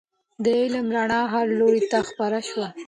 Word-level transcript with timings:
د 0.43 0.45
علم 0.59 0.87
رڼا 0.97 1.21
هر 1.33 1.45
لوري 1.59 1.83
ته 1.91 1.97
خپره 2.09 2.39
سوه. 2.49 2.67